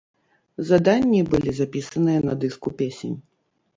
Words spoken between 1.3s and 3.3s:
былі запісаныя на дыску песень.